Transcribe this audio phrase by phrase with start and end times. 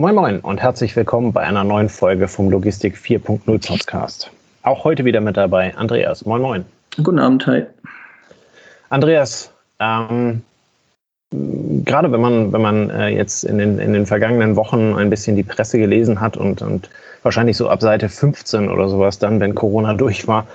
[0.00, 4.30] Moin Moin und herzlich willkommen bei einer neuen Folge vom Logistik 4.0 Podcast.
[4.62, 6.24] Auch heute wieder mit dabei Andreas.
[6.24, 6.64] Moin Moin.
[7.02, 7.64] Guten Abend, hi.
[8.90, 10.44] Andreas, ähm,
[11.30, 15.36] gerade wenn man, wenn man äh, jetzt in den, in den vergangenen Wochen ein bisschen
[15.36, 16.88] die Presse gelesen hat und, und
[17.22, 20.46] wahrscheinlich so ab Seite 15 oder sowas dann, wenn Corona durch war,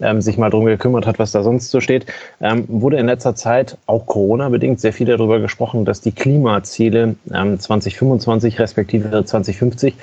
[0.00, 2.06] ähm, sich mal drum gekümmert hat, was da sonst so steht,
[2.40, 7.60] ähm, wurde in letzter Zeit auch Corona-bedingt sehr viel darüber gesprochen, dass die Klimaziele ähm,
[7.60, 9.96] 2025 respektive 2050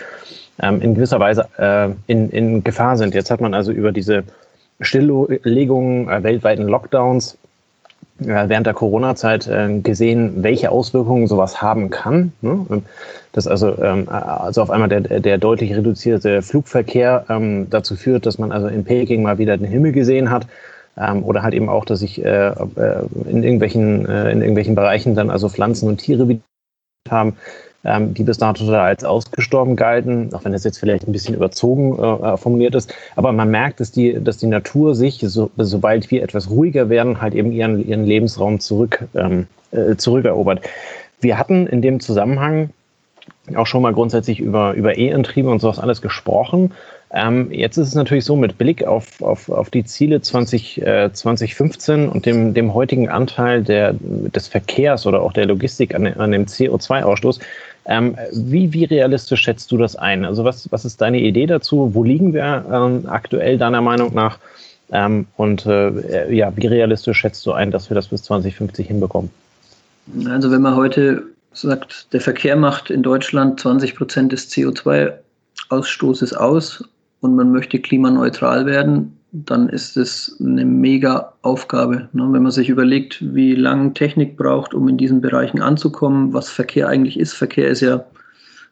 [0.61, 3.15] ähm, in gewisser Weise äh, in, in Gefahr sind.
[3.15, 4.23] Jetzt hat man also über diese
[4.79, 7.38] Stilllegungen, äh, weltweiten Lockdowns
[8.19, 12.33] während der Corona-Zeit äh, gesehen, welche Auswirkungen sowas haben kann.
[12.41, 12.83] Ne?
[13.31, 18.37] Dass also, ähm, also auf einmal der, der deutlich reduzierte Flugverkehr ähm, dazu führt, dass
[18.37, 20.47] man also in Peking mal wieder den Himmel gesehen hat.
[20.97, 22.53] Ähm, oder halt eben auch, dass sich äh, äh,
[23.29, 26.41] in, irgendwelchen, äh, in irgendwelchen Bereichen dann also Pflanzen und Tiere wieder
[27.09, 27.37] haben,
[27.83, 31.97] ähm, die bis dato als ausgestorben galten, auch wenn das jetzt vielleicht ein bisschen überzogen
[31.97, 32.93] äh, formuliert ist.
[33.15, 37.21] Aber man merkt, dass die, dass die Natur sich, so, sobald wir etwas ruhiger werden,
[37.21, 40.61] halt eben ihren, ihren Lebensraum zurück, ähm, äh, zurückerobert.
[41.21, 42.69] Wir hatten in dem Zusammenhang
[43.55, 46.71] auch schon mal grundsätzlich über, über E-Antriebe und sowas alles gesprochen.
[47.11, 51.09] Ähm, jetzt ist es natürlich so, mit Blick auf, auf, auf die Ziele 20, äh,
[51.11, 56.31] 2015 und dem, dem heutigen Anteil der, des Verkehrs oder auch der Logistik an, an
[56.31, 57.39] dem CO2-Ausstoß,
[57.89, 60.23] ähm, wie, wie realistisch schätzt du das ein?
[60.23, 61.89] Also was, was ist deine Idee dazu?
[61.95, 64.37] Wo liegen wir ähm, aktuell deiner Meinung nach?
[64.91, 69.31] Ähm, und äh, ja, wie realistisch schätzt du ein, dass wir das bis 2050 hinbekommen?
[70.29, 71.23] Also wenn man heute
[71.53, 76.87] sagt, der Verkehr macht in Deutschland 20 Prozent des CO2-Ausstoßes aus
[77.21, 82.09] und man möchte klimaneutral werden, dann ist es eine mega Aufgabe.
[82.13, 82.27] Ne?
[82.31, 86.87] Wenn man sich überlegt, wie lange Technik braucht, um in diesen Bereichen anzukommen, was Verkehr
[86.87, 87.33] eigentlich ist.
[87.33, 88.05] Verkehr ist ja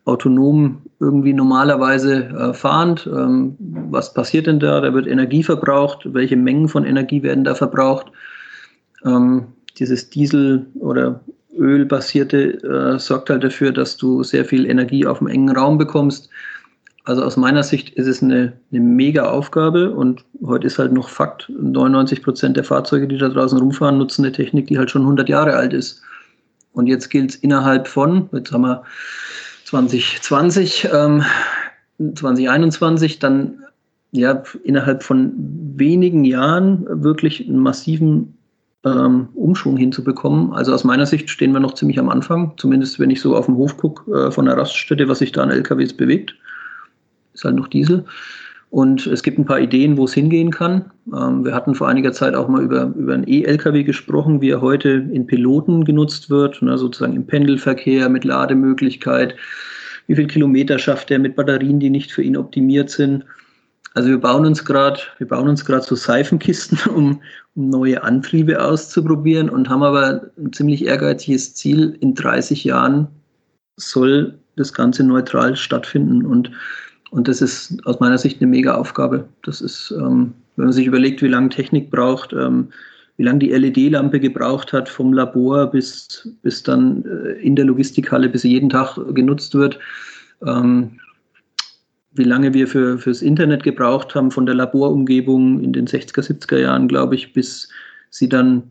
[0.05, 3.07] autonom irgendwie normalerweise äh, fahrend.
[3.07, 4.81] Ähm, was passiert denn da?
[4.81, 6.13] Da wird Energie verbraucht.
[6.13, 8.07] Welche Mengen von Energie werden da verbraucht?
[9.05, 9.47] Ähm,
[9.77, 11.19] dieses Diesel- oder
[11.55, 16.29] Ölbasierte äh, sorgt halt dafür, dass du sehr viel Energie auf dem engen Raum bekommst.
[17.07, 21.07] Also aus meiner Sicht ist es eine, eine mega Aufgabe und heute ist halt noch
[21.07, 25.03] Fakt, 99 Prozent der Fahrzeuge, die da draußen rumfahren, nutzen eine Technik, die halt schon
[25.03, 26.01] 100 Jahre alt ist.
[26.73, 28.83] Und jetzt gilt es innerhalb von, jetzt haben wir
[29.63, 31.23] 2020, ähm,
[32.13, 33.63] 2021, dann
[34.11, 35.31] ja innerhalb von
[35.77, 38.37] wenigen Jahren wirklich einen massiven
[38.83, 40.51] ähm, Umschwung hinzubekommen.
[40.51, 43.45] Also aus meiner Sicht stehen wir noch ziemlich am Anfang, zumindest wenn ich so auf
[43.45, 46.35] den Hof gucke äh, von der Raststätte, was sich da an LKWs bewegt
[47.37, 48.05] ist halt noch Diesel.
[48.69, 50.91] Und es gibt ein paar Ideen, wo es hingehen kann.
[51.15, 54.61] Ähm, wir hatten vor einiger Zeit auch mal über, über einen E-Lkw gesprochen, wie er
[54.61, 59.35] heute in Piloten genutzt wird, ne, sozusagen im Pendelverkehr mit Lademöglichkeit.
[60.07, 63.23] Wie viel Kilometer schafft er mit Batterien, die nicht für ihn optimiert sind?
[63.93, 67.21] Also wir bauen uns gerade, wir bauen uns gerade so Seifenkisten, um,
[67.55, 71.97] um neue Antriebe auszuprobieren und haben aber ein ziemlich ehrgeiziges Ziel.
[72.01, 73.07] In 30 Jahren
[73.77, 76.51] soll das Ganze neutral stattfinden und
[77.11, 79.27] und das ist aus meiner Sicht eine mega Aufgabe.
[79.43, 82.69] Das ist, ähm, wenn man sich überlegt, wie lange Technik braucht, ähm,
[83.17, 88.29] wie lange die LED-Lampe gebraucht hat vom Labor bis, bis dann äh, in der Logistikhalle,
[88.29, 89.79] bis sie jeden Tag genutzt wird.
[90.45, 90.99] Ähm,
[92.13, 96.59] wie lange wir für, fürs Internet gebraucht haben, von der Laborumgebung in den 60er, 70er
[96.59, 97.69] Jahren, glaube ich, bis
[98.09, 98.63] sie dann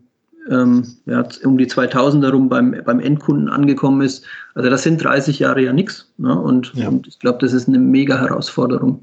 [0.49, 4.25] ähm, ja, um die 2000er rum beim, beim Endkunden angekommen ist.
[4.55, 6.11] Also das sind 30 Jahre ja nichts.
[6.17, 6.37] Ne?
[6.39, 6.87] Und, ja.
[6.87, 9.01] und ich glaube, das ist eine mega Herausforderung.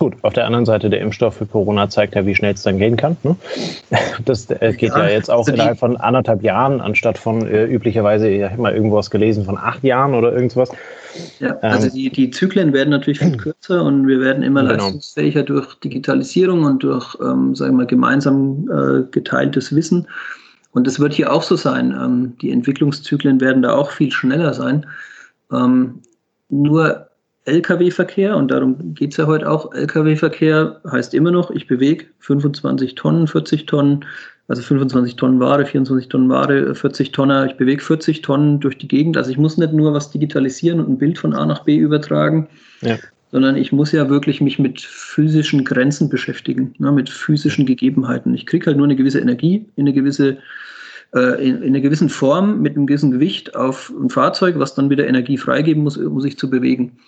[0.00, 2.78] Gut, auf der anderen Seite, der Impfstoff für Corona zeigt ja, wie schnell es dann
[2.78, 3.18] gehen kann.
[3.22, 3.36] Ne?
[4.24, 7.66] Das äh, geht ja, ja, jetzt auch also innerhalb von anderthalb Jahren, anstatt von äh,
[7.66, 10.70] üblicherweise, ich habe mal irgendwo was gelesen, von acht Jahren oder irgendwas.
[11.38, 14.84] Ja, also ähm, die, die Zyklen werden natürlich viel kürzer und wir werden immer genau.
[14.84, 20.08] leistungsfähiger durch Digitalisierung und durch, ähm, sagen wir, gemeinsam äh, geteiltes Wissen.
[20.72, 21.92] Und das wird hier auch so sein.
[21.92, 24.86] Ähm, die Entwicklungszyklen werden da auch viel schneller sein.
[25.52, 26.00] Ähm,
[26.48, 27.09] nur
[27.46, 32.94] Lkw-Verkehr, und darum geht es ja heute auch, Lkw-Verkehr heißt immer noch, ich bewege 25
[32.94, 34.04] Tonnen, 40 Tonnen,
[34.50, 38.88] also 25 Tonnen Ware, 24 Tonnen Ware, 40 Tonner, ich bewege 40 Tonnen durch die
[38.88, 39.16] Gegend.
[39.16, 42.48] Also ich muss nicht nur was digitalisieren und ein Bild von A nach B übertragen,
[42.80, 42.98] ja.
[43.30, 48.34] sondern ich muss ja wirklich mich mit physischen Grenzen beschäftigen, ne, mit physischen Gegebenheiten.
[48.34, 50.38] Ich kriege halt nur eine gewisse Energie in eine gewisse
[51.14, 54.90] äh, in, in einer gewissen Form mit einem gewissen Gewicht auf ein Fahrzeug, was dann
[54.90, 56.98] wieder Energie freigeben muss, um sich zu bewegen.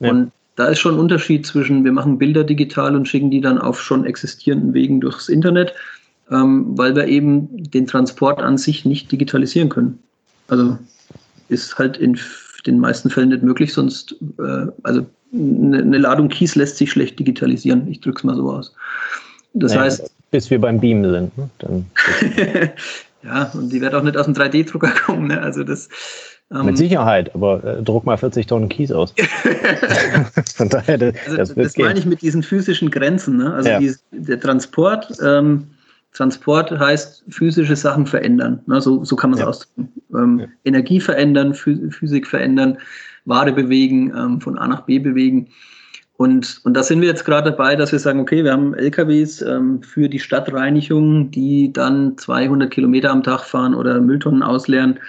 [0.00, 0.10] Ja.
[0.10, 3.58] Und da ist schon ein Unterschied zwischen, wir machen Bilder digital und schicken die dann
[3.58, 5.72] auf schon existierenden Wegen durchs Internet,
[6.30, 9.98] ähm, weil wir eben den Transport an sich nicht digitalisieren können.
[10.48, 10.78] Also
[11.48, 12.18] ist halt in
[12.66, 17.86] den meisten Fällen nicht möglich, sonst, äh, also eine Ladung Kies lässt sich schlecht digitalisieren.
[17.88, 18.74] Ich drücke es mal so aus.
[19.54, 20.10] Das naja, heißt.
[20.30, 21.32] Bis wir beim Beam sind.
[21.38, 21.90] Ne?
[23.22, 25.28] Ja, und die wird auch nicht aus dem 3D-Drucker kommen.
[25.28, 25.40] Ne?
[25.40, 25.88] Also das,
[26.52, 29.14] ähm, Mit Sicherheit, aber äh, druck mal 40 Tonnen Kies aus.
[30.56, 33.36] Von daher, das, also, das, das meine ich mit diesen physischen Grenzen.
[33.36, 33.54] Ne?
[33.54, 33.78] Also ja.
[33.78, 35.68] die, der Transport, ähm,
[36.12, 38.60] Transport heißt physische Sachen verändern.
[38.66, 38.80] Ne?
[38.80, 39.48] So, so kann man es ja.
[39.48, 39.92] ausdrücken.
[40.12, 40.46] Ähm, ja.
[40.64, 42.78] Energie verändern, Physik verändern,
[43.26, 45.48] Ware bewegen, ähm, von A nach B bewegen.
[46.20, 49.40] Und, und da sind wir jetzt gerade dabei, dass wir sagen, okay, wir haben LKWs
[49.40, 55.00] ähm, für die Stadtreinigung, die dann 200 Kilometer am Tag fahren oder Mülltonnen ausleeren,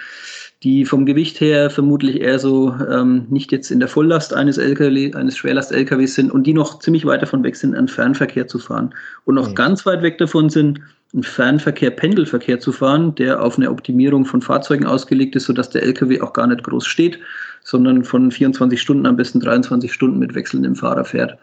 [0.62, 5.12] die vom Gewicht her vermutlich eher so ähm, nicht jetzt in der Volllast eines LKW,
[5.12, 8.94] eines Schwerlast-LKWs sind und die noch ziemlich weit davon weg sind, einen Fernverkehr zu fahren.
[9.26, 9.54] Und noch mhm.
[9.54, 10.80] ganz weit weg davon sind,
[11.12, 15.82] einen Fernverkehr, Pendelverkehr zu fahren, der auf eine Optimierung von Fahrzeugen ausgelegt ist, sodass der
[15.82, 17.18] LKW auch gar nicht groß steht,
[17.62, 21.38] sondern von 24 Stunden am besten 23 Stunden mit wechselndem Fahrer fährt.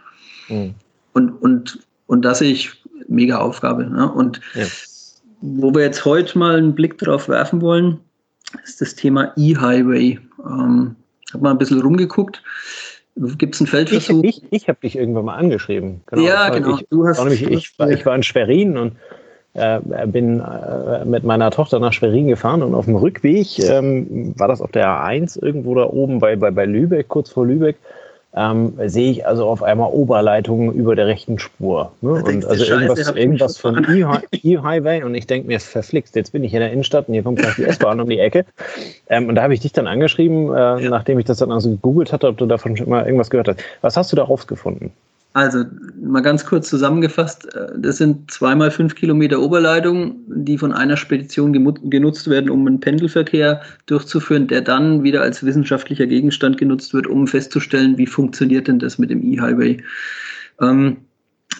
[0.49, 0.73] Mhm.
[1.13, 2.71] Und, und, und das sehe ich
[3.07, 3.85] mega Aufgabe.
[3.85, 4.11] Ne?
[4.11, 4.65] Und ja.
[5.41, 7.99] wo wir jetzt heute mal einen Blick drauf werfen wollen,
[8.63, 10.19] ist das Thema E-Highway.
[10.45, 10.95] Ähm,
[11.33, 12.41] habe mal ein bisschen rumgeguckt.
[13.37, 14.23] Gibt es einen Feldversuch?
[14.23, 16.01] Ich, ich, ich habe dich irgendwann mal angeschrieben.
[16.07, 16.77] Genau, ja, genau.
[16.77, 18.93] Ich, du hast, nämlich, ich, war, ich war in Schwerin und
[19.59, 24.47] äh, bin äh, mit meiner Tochter nach Schwerin gefahren und auf dem Rückweg ähm, war
[24.47, 27.75] das auf der A1 irgendwo da oben bei, bei, bei Lübeck, kurz vor Lübeck
[28.35, 31.91] ähm, sehe ich also auf einmal Oberleitungen über der rechten Spur.
[32.01, 32.11] Ne?
[32.11, 33.85] Und also irgendwas, irgendwas von
[34.31, 37.39] E-Highway und ich denke mir, verflixt, jetzt bin ich in der Innenstadt und hier kommt
[37.39, 38.45] gleich die S-Bahn um die Ecke.
[39.09, 40.89] Ähm, und da habe ich dich dann angeschrieben, äh, ja.
[40.89, 43.59] nachdem ich das dann also gegoogelt hatte, ob du davon schon mal irgendwas gehört hast.
[43.81, 44.91] Was hast du da rausgefunden?
[45.33, 45.63] Also
[46.01, 51.53] mal ganz kurz zusammengefasst, äh, das sind zweimal fünf Kilometer Oberleitung, die von einer Spedition
[51.89, 57.27] genutzt werden, um einen Pendelverkehr durchzuführen, der dann wieder als wissenschaftlicher Gegenstand genutzt wird, um
[57.27, 59.83] festzustellen, wie funktioniert denn das mit dem E-Highway.
[60.61, 60.97] Ähm,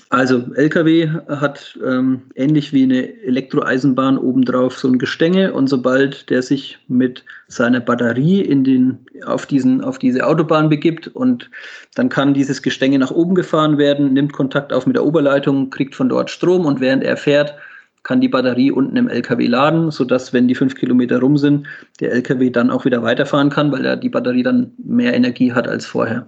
[0.10, 6.42] also LKW hat ähm, ähnlich wie eine Elektroeisenbahn obendrauf so ein Gestänge und sobald der
[6.42, 11.52] sich mit seiner Batterie in den, auf, diesen, auf diese Autobahn begibt und
[11.94, 15.94] dann kann dieses Gestänge nach oben gefahren werden, nimmt Kontakt auf mit der Oberleitung, kriegt
[15.94, 17.54] von dort Strom und während er fährt,
[18.02, 21.68] kann die Batterie unten im LKW laden, sodass, wenn die fünf Kilometer rum sind,
[22.00, 25.68] der LKW dann auch wieder weiterfahren kann, weil er die Batterie dann mehr Energie hat
[25.68, 26.28] als vorher.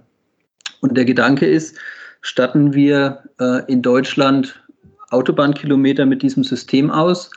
[0.80, 1.76] Und der Gedanke ist,
[2.22, 4.62] statten wir äh, in Deutschland
[5.10, 7.30] Autobahnkilometer mit diesem System aus,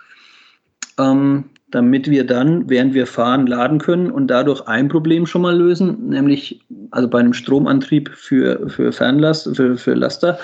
[0.97, 5.57] ähm, damit wir dann, während wir fahren, laden können und dadurch ein Problem schon mal
[5.57, 6.61] lösen, nämlich
[6.91, 10.39] also bei einem Stromantrieb für, für Fernlast, für, für Laster.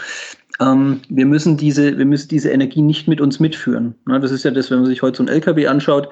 [0.59, 3.95] Ähm, wir, müssen diese, wir müssen diese Energie nicht mit uns mitführen.
[4.05, 6.09] Na, das ist ja das, wenn man sich heute so ein LKW anschaut,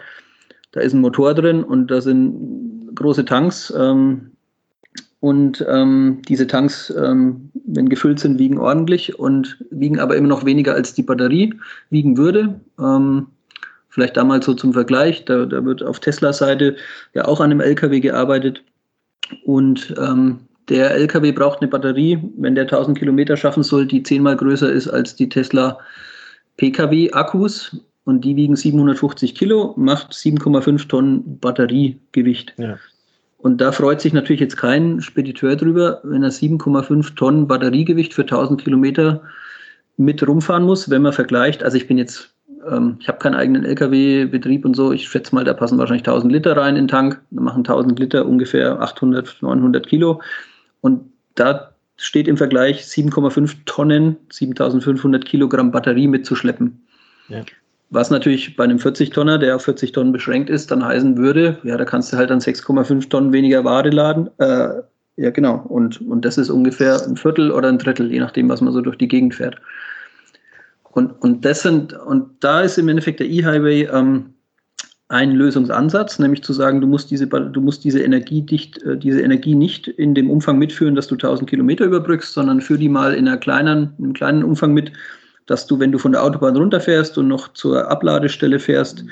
[0.71, 3.73] da ist ein Motor drin und da sind große Tanks.
[3.75, 4.31] Ähm,
[5.21, 10.45] und ähm, diese Tanks, ähm, wenn gefüllt sind, wiegen ordentlich und wiegen aber immer noch
[10.45, 11.53] weniger als die Batterie
[11.89, 12.59] wiegen würde.
[12.79, 13.27] Ähm,
[13.89, 16.77] vielleicht damals so zum Vergleich, da, da wird auf Tesla-Seite
[17.13, 18.63] ja auch an einem LKW gearbeitet.
[19.43, 20.39] Und ähm,
[20.69, 24.87] der LKW braucht eine Batterie, wenn der 1000 Kilometer schaffen soll, die zehnmal größer ist
[24.87, 25.79] als die Tesla
[26.57, 27.75] PKW-Akkus.
[28.05, 32.53] Und die wiegen 750 Kilo, macht 7,5 Tonnen Batteriegewicht.
[32.57, 32.79] Ja.
[33.39, 38.23] Und da freut sich natürlich jetzt kein Spediteur drüber, wenn er 7,5 Tonnen Batteriegewicht für
[38.23, 39.21] 1000 Kilometer
[39.95, 41.63] mit rumfahren muss, wenn man vergleicht.
[41.63, 42.33] Also ich bin jetzt,
[42.69, 44.91] ähm, ich habe keinen eigenen LKW-Betrieb und so.
[44.91, 47.21] Ich schätze mal, da passen wahrscheinlich 1000 Liter rein in den Tank.
[47.31, 50.21] Da machen 1000 Liter ungefähr 800, 900 Kilo.
[50.81, 56.85] Und da steht im Vergleich 7,5 Tonnen, 7500 Kilogramm Batterie mitzuschleppen.
[57.29, 57.43] Ja.
[57.91, 61.75] Was natürlich bei einem 40-Tonner, der auf 40 Tonnen beschränkt ist, dann heißen würde, ja,
[61.75, 64.29] da kannst du halt dann 6,5 Tonnen weniger Ware laden.
[64.37, 64.81] Äh,
[65.17, 65.65] ja, genau.
[65.67, 68.81] Und, und das ist ungefähr ein Viertel oder ein Drittel, je nachdem, was man so
[68.81, 69.57] durch die Gegend fährt.
[70.91, 74.33] Und, und das sind, und da ist im Endeffekt der E-Highway ähm,
[75.09, 79.21] ein Lösungsansatz, nämlich zu sagen, du musst diese, du musst diese Energie dicht, äh, diese
[79.21, 83.15] Energie nicht in dem Umfang mitführen, dass du 1000 Kilometer überbrückst, sondern führ die mal
[83.15, 84.91] in einer kleinen, in einem kleinen Umfang mit,
[85.49, 89.03] dass du, wenn du von der Autobahn runterfährst und noch zur Abladestelle fährst,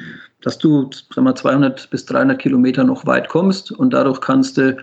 [0.42, 4.78] dass du sag mal, 200 bis 300 Kilometer noch weit kommst und dadurch kannst du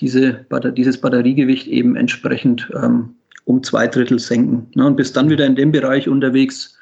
[0.00, 0.46] diese,
[0.76, 4.66] dieses Batteriegewicht eben entsprechend ähm, um zwei Drittel senken.
[4.74, 6.78] Ne, und bist dann wieder in dem Bereich unterwegs,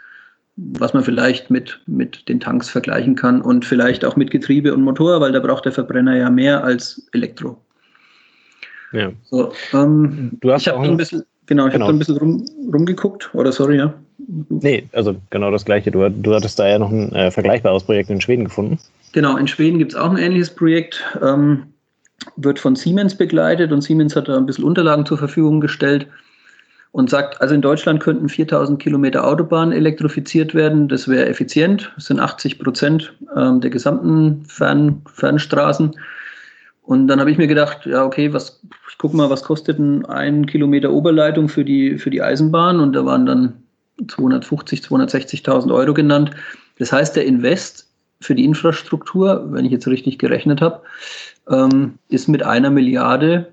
[0.55, 4.83] was man vielleicht mit, mit den Tanks vergleichen kann und vielleicht auch mit Getriebe und
[4.83, 7.61] Motor, weil da braucht der Verbrenner ja mehr als Elektro.
[8.93, 9.11] Ja.
[9.25, 11.87] So, ähm, du hast ich habe ein bisschen, genau, ich genau.
[11.87, 13.92] habe ein bisschen rum, rumgeguckt, oder sorry, ja.
[14.49, 15.90] Nee, also genau das Gleiche.
[15.90, 18.78] Du, du hattest da ja noch ein äh, vergleichbares Projekt in Schweden gefunden.
[19.12, 21.02] Genau, in Schweden gibt es auch ein ähnliches Projekt.
[21.23, 21.64] Ähm,
[22.37, 26.06] wird von Siemens begleitet und Siemens hat da ein bisschen Unterlagen zur Verfügung gestellt
[26.92, 30.88] und sagt, also in Deutschland könnten 4000 Kilometer Autobahnen elektrifiziert werden.
[30.88, 31.92] Das wäre effizient.
[31.97, 35.97] Das sind 80 Prozent ähm, der gesamten Fern Fernstraßen.
[36.83, 38.61] Und dann habe ich mir gedacht, ja, okay, was,
[38.91, 42.81] ich gucke mal, was kostet ein, ein Kilometer Oberleitung für die, für die Eisenbahn?
[42.81, 43.62] Und da waren dann
[44.09, 46.33] 250, 260.000 Euro genannt.
[46.79, 47.89] Das heißt, der Invest
[48.21, 50.81] für die Infrastruktur, wenn ich jetzt richtig gerechnet habe,
[51.49, 53.53] ähm, ist mit einer Milliarde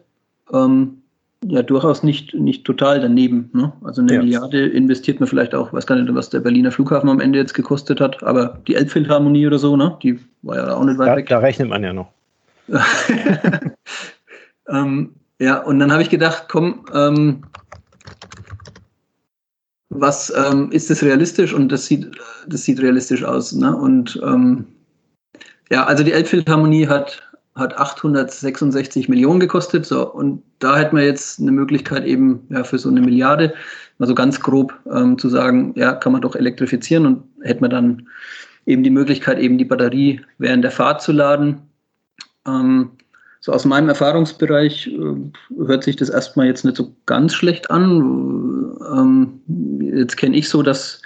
[0.52, 1.02] ähm,
[1.46, 3.50] ja durchaus nicht, nicht total daneben.
[3.54, 3.72] Ne?
[3.84, 4.22] Also eine ja.
[4.22, 7.54] Milliarde investiert man vielleicht auch, weiß gar nicht, was der Berliner Flughafen am Ende jetzt
[7.54, 9.98] gekostet hat, aber die Elbphilharmonie oder so, ne?
[10.04, 11.30] die war ja auch nicht weit da, weg.
[11.30, 12.12] Da rechnet man ja noch.
[14.70, 17.44] ähm, ja, und dann habe ich gedacht, komm, ähm,
[19.90, 21.54] was ähm, ist das realistisch?
[21.54, 22.12] Und das sieht,
[22.48, 23.54] das sieht realistisch aus.
[23.54, 23.76] Ne?
[23.76, 24.66] Und ähm,
[25.72, 29.86] ja, also die Elbphilharmonie hat hat 866 Millionen gekostet.
[29.86, 33.54] So, und da hätten wir jetzt eine Möglichkeit eben ja, für so eine Milliarde,
[33.98, 37.70] mal so ganz grob ähm, zu sagen, ja, kann man doch elektrifizieren und hätten wir
[37.70, 38.08] dann
[38.66, 41.62] eben die Möglichkeit, eben die Batterie während der Fahrt zu laden.
[42.50, 42.92] Ähm,
[43.42, 48.78] so aus meinem Erfahrungsbereich äh, hört sich das erstmal jetzt nicht so ganz schlecht an.
[48.94, 49.42] Ähm,
[49.94, 51.02] jetzt kenne ich so, dass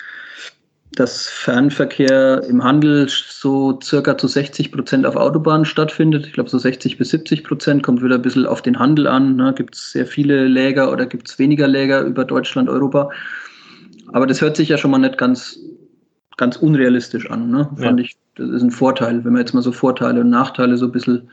[0.95, 6.27] dass Fernverkehr im Handel so circa zu 60 Prozent auf Autobahnen stattfindet.
[6.27, 9.35] Ich glaube, so 60 bis 70 Prozent kommt wieder ein bisschen auf den Handel an.
[9.35, 9.53] Ne?
[9.55, 13.09] Gibt es sehr viele Läger oder gibt es weniger Läger über Deutschland, Europa?
[14.11, 15.59] Aber das hört sich ja schon mal nicht ganz,
[16.37, 17.49] ganz unrealistisch an.
[17.49, 17.69] Ne?
[17.77, 17.85] Ja.
[17.85, 20.85] Fand ich, das ist ein Vorteil, wenn wir jetzt mal so Vorteile und Nachteile so
[20.85, 21.29] ein bisschen,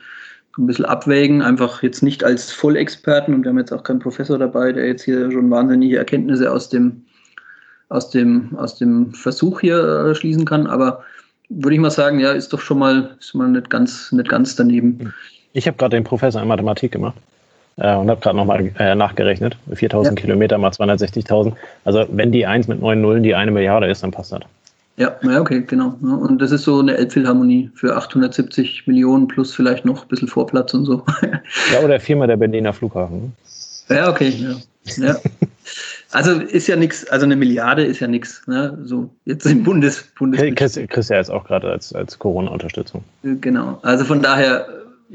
[0.57, 1.43] so ein bisschen abwägen.
[1.43, 5.05] Einfach jetzt nicht als Vollexperten und wir haben jetzt auch keinen Professor dabei, der jetzt
[5.05, 7.05] hier schon wahnsinnige Erkenntnisse aus dem
[7.91, 10.67] aus dem, aus dem Versuch hier äh, schließen kann.
[10.67, 11.03] Aber
[11.51, 14.57] würde ich mal sagen, ja, ist doch schon mal, ist mal nicht, ganz, nicht ganz
[14.57, 15.13] daneben.
[15.53, 17.17] Ich habe gerade den Professor in Mathematik gemacht
[17.77, 19.57] äh, und habe gerade nochmal äh, nachgerechnet.
[19.73, 20.23] 4000 ja.
[20.23, 21.53] Kilometer mal 260.000.
[21.85, 24.43] Also wenn die 1 mit 9 Nullen die eine Milliarde ist, dann passt das.
[25.01, 25.97] Ja, ja, okay, genau.
[26.03, 30.75] Und das ist so eine Elbphilharmonie für 870 Millionen plus vielleicht noch ein bisschen Vorplatz
[30.75, 31.07] und so.
[31.73, 33.33] ja, oder viermal der Berliner Flughafen.
[33.89, 35.07] Ja, okay, ja.
[35.07, 35.17] ja.
[36.13, 38.47] Also ist ja nichts, also eine Milliarde ist ja nichts.
[38.47, 38.77] Ne?
[38.85, 43.03] So jetzt im Bundes, Bundes Chris, Chris ja jetzt auch gerade als, als Corona-Unterstützung.
[43.23, 43.79] Genau.
[43.83, 44.69] Also von daher,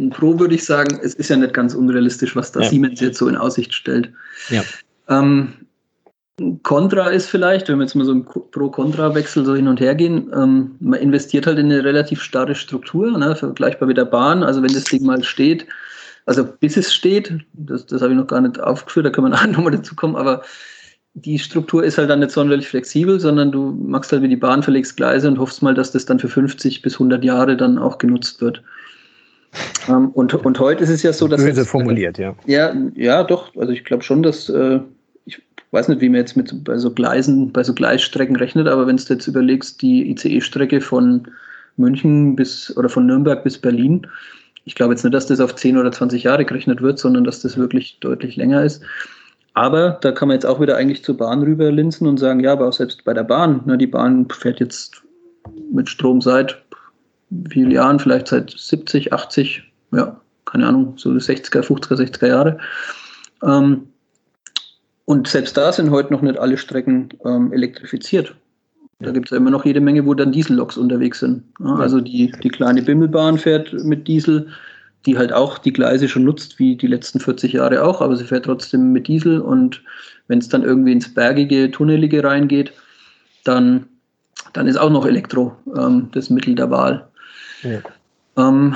[0.09, 2.69] Pro würde ich sagen, es ist ja nicht ganz unrealistisch, was da ja.
[2.69, 4.11] Siemens jetzt so in Aussicht stellt.
[4.49, 4.63] Ja.
[5.09, 5.53] Ähm,
[6.63, 10.29] Contra ist vielleicht, wenn wir jetzt mal so im Pro-Contra-Wechsel so hin und her gehen,
[10.35, 14.43] ähm, man investiert halt in eine relativ starre Struktur, ne, vergleichbar mit der Bahn.
[14.43, 15.65] Also wenn das Ding mal steht,
[16.25, 19.29] also bis es steht, das, das habe ich noch gar nicht aufgeführt, da können wir
[19.35, 20.41] nachher nochmal dazu kommen, aber
[21.13, 24.61] die Struktur ist halt dann nicht sonderlich flexibel, sondern du machst halt wie die Bahn,
[24.61, 27.97] verlegst Gleise und hoffst mal, dass das dann für 50 bis 100 Jahre dann auch
[27.97, 28.61] genutzt wird.
[29.87, 31.41] Ähm, und, und heute ist es ja so, dass.
[31.41, 32.35] Böse formuliert, ja.
[32.45, 33.55] Ja, ja, doch.
[33.55, 34.49] Also ich glaube schon, dass.
[34.49, 34.81] Äh,
[35.71, 38.97] weiß nicht, wie man jetzt mit bei so Gleisen, bei so Gleisstrecken rechnet, aber wenn
[38.97, 41.27] du jetzt überlegst, die ICE-Strecke von
[41.77, 44.07] München bis oder von Nürnberg bis Berlin,
[44.65, 47.41] ich glaube jetzt nicht, dass das auf 10 oder 20 Jahre gerechnet wird, sondern dass
[47.41, 48.81] das wirklich deutlich länger ist.
[49.53, 52.51] Aber da kann man jetzt auch wieder eigentlich zur Bahn rüber linsen und sagen, ja,
[52.51, 55.01] aber auch selbst bei der Bahn, ne, die Bahn fährt jetzt
[55.71, 56.61] mit Strom seit
[57.49, 62.57] vielen Jahren, vielleicht seit 70, 80, ja, keine Ahnung, so 60er, 50er, 60er Jahre.
[63.43, 63.87] Ähm,
[65.05, 68.35] und selbst da sind heute noch nicht alle Strecken ähm, elektrifiziert.
[68.99, 71.43] Da gibt es ja immer noch jede Menge, wo dann Dieselloks unterwegs sind.
[71.59, 74.47] Ja, also die, die kleine Bimmelbahn fährt mit Diesel,
[75.05, 78.23] die halt auch die Gleise schon nutzt, wie die letzten 40 Jahre auch, aber sie
[78.23, 79.83] fährt trotzdem mit Diesel und
[80.27, 82.71] wenn es dann irgendwie ins bergige, tunnelige reingeht,
[83.43, 83.85] dann,
[84.53, 87.07] dann ist auch noch Elektro ähm, das Mittel der Wahl.
[87.61, 87.79] Ja.
[88.37, 88.75] Ähm,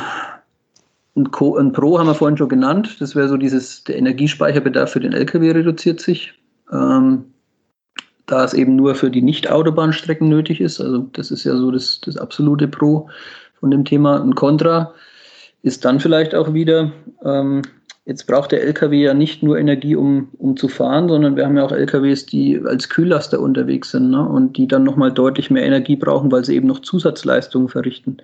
[1.19, 4.91] ein, Co ein Pro haben wir vorhin schon genannt, das wäre so dieses, der Energiespeicherbedarf
[4.91, 6.33] für den LKW reduziert sich.
[6.71, 7.25] Ähm,
[8.29, 10.79] da es eben nur für die Nicht-Autobahnstrecken nötig ist.
[10.79, 13.09] Also das ist ja so das, das absolute Pro
[13.59, 14.21] von dem Thema.
[14.21, 14.93] Ein Contra
[15.63, 16.91] ist dann vielleicht auch wieder,
[17.25, 17.63] ähm,
[18.05, 21.57] jetzt braucht der LKW ja nicht nur Energie, um, um zu fahren, sondern wir haben
[21.57, 24.27] ja auch LKWs, die als Kühllaster unterwegs sind ne?
[24.27, 28.17] und die dann nochmal deutlich mehr Energie brauchen, weil sie eben noch Zusatzleistungen verrichten.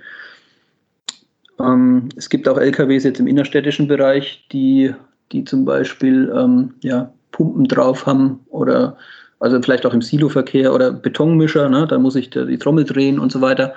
[1.60, 4.94] Ähm, es gibt auch LKWs jetzt im innerstädtischen Bereich, die,
[5.32, 8.98] die zum Beispiel ähm, ja, Pumpen drauf haben oder
[9.40, 11.86] also vielleicht auch im Siloverkehr oder Betonmischer, ne?
[11.88, 13.74] da muss ich die Trommel drehen und so weiter.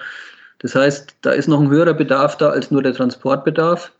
[0.60, 3.92] Das heißt, da ist noch ein höherer Bedarf da als nur der Transportbedarf.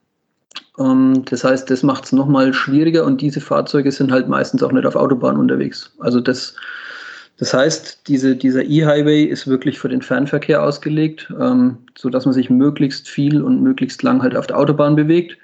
[0.79, 4.73] Ähm, das heißt, das macht es nochmal schwieriger und diese Fahrzeuge sind halt meistens auch
[4.73, 5.93] nicht auf Autobahnen unterwegs.
[5.99, 6.55] Also das,
[7.39, 12.51] das heißt, diese, dieser E-Highway ist wirklich für den Fernverkehr ausgelegt, ähm, sodass man sich
[12.51, 15.39] möglichst viel und möglichst lang halt auf der Autobahn bewegt.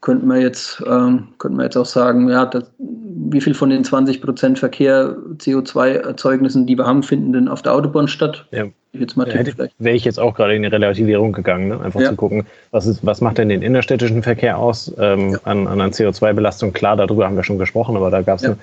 [0.00, 3.84] Könnten wir jetzt, ähm, könnten wir jetzt auch sagen, ja, das, wie viel von den
[3.84, 8.46] 20 Prozent Verkehr, CO2-Erzeugnissen, die wir haben, finden denn auf der Autobahn statt?
[8.50, 8.64] Ja.
[8.92, 11.80] Jetzt mal ja, Wäre ich jetzt auch gerade in die Relativierung gegangen, ne?
[11.80, 12.10] einfach ja.
[12.10, 15.38] zu gucken, was, ist, was macht denn den innerstädtischen Verkehr aus ähm, ja.
[15.44, 16.72] an, an CO2-Belastung?
[16.72, 18.56] Klar, darüber haben wir schon gesprochen, aber da gab's ja.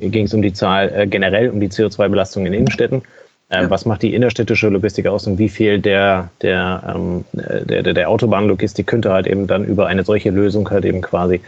[0.00, 3.02] ging es um die Zahl äh, generell um die CO2-Belastung in Innenstädten.
[3.50, 3.70] Äh, ja.
[3.70, 8.10] Was macht die innerstädtische Logistik aus und wie viel der, der, ähm, der, der, der
[8.10, 11.40] Autobahnlogistik könnte halt eben dann über eine solche Lösung halt eben quasi,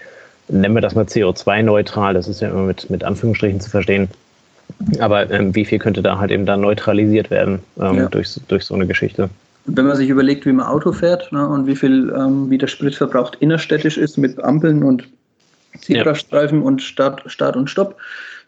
[0.49, 4.09] nennen wir das mal CO2-neutral, das ist ja immer mit, mit Anführungsstrichen zu verstehen,
[4.99, 8.09] aber ähm, wie viel könnte da halt eben dann neutralisiert werden ähm, ja.
[8.09, 9.29] durch, durch so eine Geschichte?
[9.67, 12.67] Wenn man sich überlegt, wie man Auto fährt ne, und wie viel ähm, wie der
[12.67, 15.07] Spritverbrauch innerstädtisch ist mit Ampeln und
[15.79, 16.67] Zebrastreifen ja.
[16.67, 17.97] und Start, Start und Stopp,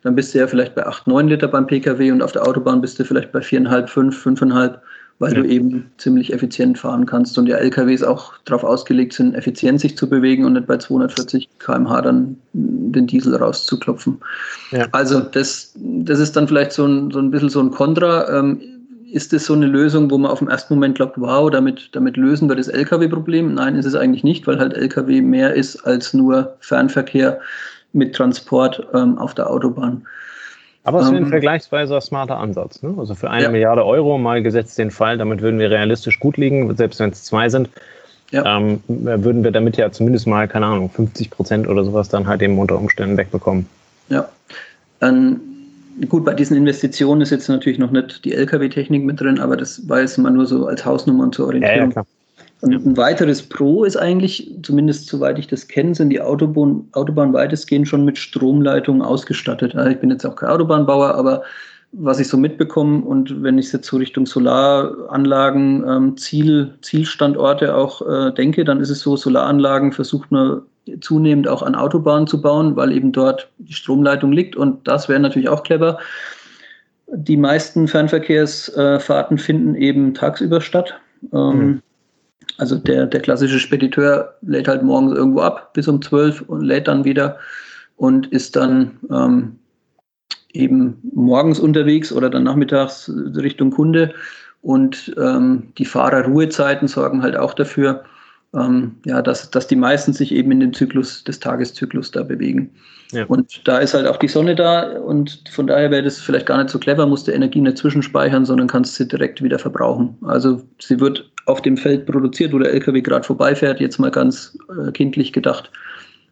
[0.02, 2.80] dann bist du ja vielleicht bei 8, 9 Liter beim Pkw und auf der Autobahn
[2.80, 4.74] bist du vielleicht bei 4,5, 5, 5,5,
[5.18, 5.40] weil ja.
[5.40, 9.96] du eben ziemlich effizient fahren kannst und ja LKWs auch darauf ausgelegt sind, effizient sich
[9.96, 14.18] zu bewegen und nicht bei 240 km/h dann den Diesel rauszuklopfen.
[14.72, 14.88] Ja.
[14.90, 18.38] Also das, das ist dann vielleicht so ein, so ein bisschen so ein Kontra.
[18.38, 18.60] Ähm,
[19.12, 22.16] ist das so eine Lösung, wo man auf den ersten Moment glaubt, wow, damit, damit
[22.16, 23.54] lösen wir das Lkw-Problem?
[23.54, 27.38] Nein, ist es eigentlich nicht, weil halt Lkw mehr ist als nur Fernverkehr
[27.92, 30.06] mit Transport ähm, auf der Autobahn.
[30.84, 32.82] Aber es ist ähm, ein vergleichsweise smarter Ansatz.
[32.82, 32.94] Ne?
[32.98, 33.50] Also für eine ja.
[33.50, 37.24] Milliarde Euro mal gesetzt den Fall, damit würden wir realistisch gut liegen, selbst wenn es
[37.24, 37.68] zwei sind.
[38.30, 38.58] Ja.
[38.58, 42.40] Ähm, würden wir damit ja zumindest mal, keine Ahnung, 50 Prozent oder sowas dann halt
[42.42, 43.66] eben unter Umständen wegbekommen.
[44.08, 44.28] Ja.
[45.00, 45.40] Dann,
[46.08, 49.86] gut, bei diesen Investitionen ist jetzt natürlich noch nicht die Lkw-Technik mit drin, aber das
[49.88, 51.92] war jetzt mal nur so als Hausnummer zur Orientierung.
[51.94, 52.04] Ja,
[52.64, 56.86] ja, und ein weiteres Pro ist eigentlich, zumindest soweit ich das kenne, sind die Autobahn,
[56.92, 59.74] Autobahn weitestgehend schon mit Stromleitungen ausgestattet.
[59.74, 61.42] Also ich bin jetzt auch kein Autobahnbauer, aber
[61.90, 68.00] was ich so mitbekomme und wenn ich jetzt so Richtung Solaranlagen, ähm, Ziel, Zielstandorte auch
[68.08, 70.62] äh, denke, dann ist es so, Solaranlagen versucht man
[71.00, 75.20] zunehmend auch an Autobahnen zu bauen, weil eben dort die Stromleitung liegt und das wäre
[75.20, 75.98] natürlich auch clever.
[77.08, 80.94] Die meisten Fernverkehrsfahrten finden eben tagsüber statt.
[81.32, 81.82] Ähm, mhm.
[82.58, 86.88] Also der, der klassische Spediteur lädt halt morgens irgendwo ab bis um 12 und lädt
[86.88, 87.38] dann wieder
[87.96, 89.58] und ist dann ähm,
[90.52, 94.14] eben morgens unterwegs oder dann nachmittags Richtung Kunde.
[94.60, 98.04] Und ähm, die Fahrerruhezeiten sorgen halt auch dafür,
[98.54, 102.70] ähm, ja, dass, dass die meisten sich eben in dem Zyklus des Tageszyklus da bewegen.
[103.12, 103.24] Ja.
[103.26, 106.58] Und da ist halt auch die Sonne da und von daher wäre das vielleicht gar
[106.58, 110.16] nicht so clever, musst du Energie nicht zwischenspeichern, sondern kannst sie direkt wieder verbrauchen.
[110.22, 114.56] Also sie wird auf dem Feld produziert, wo der LKW gerade vorbeifährt, jetzt mal ganz
[114.70, 115.70] äh, kindlich gedacht,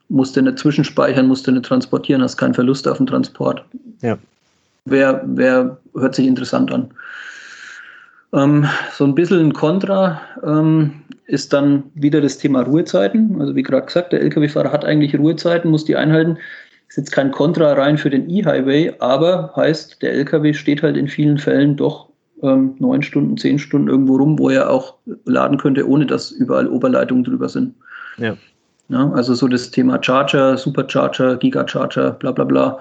[0.08, 3.64] musst du nicht zwischenspeichern, musst du nicht transportieren, hast keinen Verlust auf dem Transport.
[4.02, 4.18] Ja.
[4.84, 6.90] Wer, wer hört sich interessant an.
[8.32, 13.40] Ähm, so ein bisschen ein Kontra ähm, ist dann wieder das Thema Ruhezeiten.
[13.40, 16.38] Also wie gerade gesagt, der Lkw-Fahrer hat eigentlich Ruhezeiten, muss die einhalten.
[16.88, 21.06] Ist jetzt kein Kontra rein für den E-Highway, aber heißt, der Lkw steht halt in
[21.06, 22.09] vielen Fällen doch
[22.42, 26.68] ähm, neun Stunden, zehn Stunden irgendwo rum, wo er auch laden könnte, ohne dass überall
[26.68, 27.74] Oberleitungen drüber sind.
[28.18, 28.36] Ja.
[28.88, 32.78] ja also so das Thema Charger, Supercharger, Gigacharger, bla bla bla.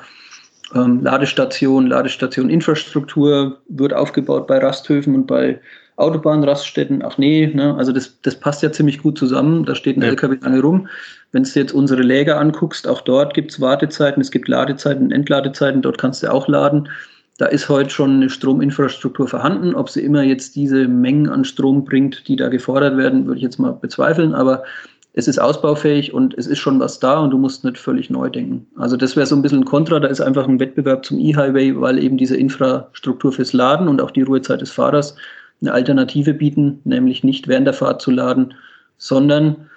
[0.75, 5.59] Ähm, Ladestation, Ladestation Infrastruktur wird aufgebaut bei Rasthöfen und bei
[5.99, 7.03] Autobahnraststätten.
[7.03, 7.75] Ach nee, ne?
[7.75, 9.65] also das, das passt ja ziemlich gut zusammen.
[9.65, 10.09] Da steht ein ja.
[10.09, 10.87] LKW lange rum.
[11.31, 15.81] Wenn du jetzt unsere Läger anguckst, auch dort gibt es Wartezeiten, es gibt Ladezeiten, Entladezeiten,
[15.81, 16.87] dort kannst du auch laden.
[17.39, 19.73] Da ist heute schon eine Strominfrastruktur vorhanden.
[19.73, 23.43] Ob sie immer jetzt diese Mengen an Strom bringt, die da gefordert werden, würde ich
[23.43, 24.33] jetzt mal bezweifeln.
[24.33, 24.63] Aber
[25.13, 28.29] es ist ausbaufähig und es ist schon was da und du musst nicht völlig neu
[28.29, 28.67] denken.
[28.75, 31.79] Also das wäre so ein bisschen ein Kontra, da ist einfach ein Wettbewerb zum E-Highway,
[31.79, 35.15] weil eben diese Infrastruktur fürs Laden und auch die Ruhezeit des Fahrers
[35.61, 38.53] eine Alternative bieten, nämlich nicht während der Fahrt zu laden,
[38.97, 39.69] sondern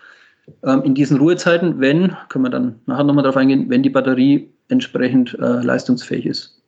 [0.64, 4.50] ähm, in diesen Ruhezeiten, wenn, können wir dann nachher nochmal darauf eingehen, wenn die Batterie
[4.68, 6.61] entsprechend äh, leistungsfähig ist.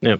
[0.00, 0.16] Ja.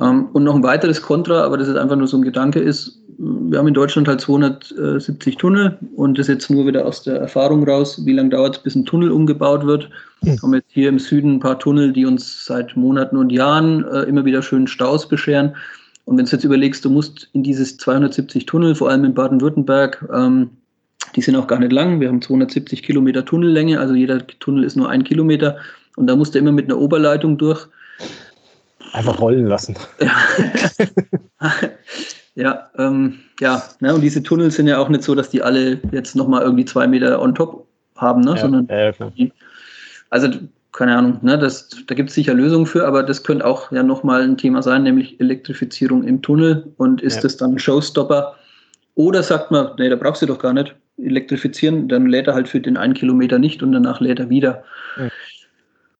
[0.00, 2.98] Ähm, und noch ein weiteres Kontra, aber das ist einfach nur so ein Gedanke ist,
[3.18, 7.68] wir haben in Deutschland halt 270 Tunnel und das jetzt nur wieder aus der Erfahrung
[7.68, 9.90] raus, wie lange dauert es, bis ein Tunnel umgebaut wird.
[10.22, 10.42] Wir hm.
[10.42, 14.02] haben jetzt hier im Süden ein paar Tunnel, die uns seit Monaten und Jahren äh,
[14.02, 15.56] immer wieder schönen Staus bescheren.
[16.04, 20.08] Und wenn du jetzt überlegst, du musst in dieses 270 Tunnel, vor allem in Baden-Württemberg,
[20.14, 20.50] ähm,
[21.16, 22.00] die sind auch gar nicht lang.
[22.00, 25.56] Wir haben 270 Kilometer Tunnellänge, also jeder Tunnel ist nur ein Kilometer.
[25.96, 27.66] Und da musst du immer mit einer Oberleitung durch.
[28.92, 29.76] Einfach rollen lassen.
[30.00, 30.12] Ja,
[32.34, 35.80] ja, ähm, ja ne, und diese Tunnel sind ja auch nicht so, dass die alle
[35.92, 38.32] jetzt nochmal irgendwie zwei Meter on top haben, ne?
[38.32, 39.32] Ja, sondern ja, die,
[40.10, 40.28] also
[40.72, 43.82] keine Ahnung, ne, das, da gibt es sicher Lösungen für, aber das könnte auch ja
[43.82, 47.22] nochmal ein Thema sein, nämlich Elektrifizierung im Tunnel und ist ja.
[47.22, 48.36] das dann ein Showstopper?
[48.94, 52.48] Oder sagt man, nee, da brauchst du doch gar nicht, elektrifizieren, dann lädt er halt
[52.48, 54.64] für den einen Kilometer nicht und danach lädt er wieder.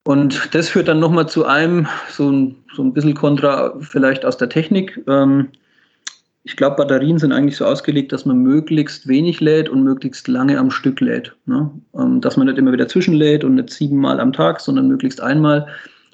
[0.08, 4.38] Und das führt dann nochmal zu einem, so ein, so ein bisschen kontra vielleicht aus
[4.38, 4.98] der Technik.
[5.06, 5.48] Ähm,
[6.44, 10.58] ich glaube, Batterien sind eigentlich so ausgelegt, dass man möglichst wenig lädt und möglichst lange
[10.58, 11.36] am Stück lädt.
[11.44, 11.70] Ne?
[11.94, 15.66] Ähm, dass man nicht immer wieder zwischenlädt und nicht siebenmal am Tag, sondern möglichst einmal.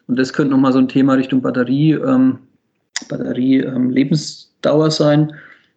[0.09, 2.41] Und das könnte nochmal so ein Thema Richtung Batterie, ähm,
[3.09, 5.35] Batterie-Lebensdauer sein.